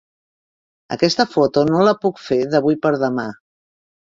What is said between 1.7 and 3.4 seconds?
la puc fer d'avui per demà.